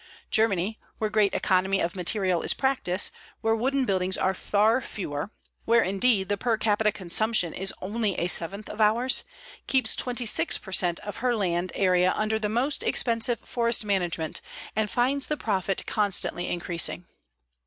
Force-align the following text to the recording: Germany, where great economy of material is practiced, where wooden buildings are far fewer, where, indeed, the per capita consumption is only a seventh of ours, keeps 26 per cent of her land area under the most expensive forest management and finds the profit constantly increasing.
Germany, 0.31 0.79
where 0.97 1.11
great 1.11 1.35
economy 1.35 1.79
of 1.79 1.95
material 1.95 2.41
is 2.41 2.55
practiced, 2.55 3.11
where 3.41 3.55
wooden 3.55 3.85
buildings 3.85 4.17
are 4.17 4.33
far 4.33 4.81
fewer, 4.81 5.29
where, 5.65 5.83
indeed, 5.83 6.27
the 6.27 6.37
per 6.37 6.57
capita 6.57 6.91
consumption 6.91 7.53
is 7.53 7.71
only 7.83 8.15
a 8.17 8.25
seventh 8.27 8.67
of 8.67 8.81
ours, 8.81 9.23
keeps 9.67 9.95
26 9.95 10.57
per 10.57 10.71
cent 10.71 10.99
of 11.01 11.17
her 11.17 11.35
land 11.35 11.71
area 11.75 12.13
under 12.15 12.39
the 12.39 12.49
most 12.49 12.81
expensive 12.81 13.41
forest 13.41 13.85
management 13.85 14.41
and 14.75 14.89
finds 14.89 15.27
the 15.27 15.37
profit 15.37 15.85
constantly 15.85 16.47
increasing. 16.47 17.05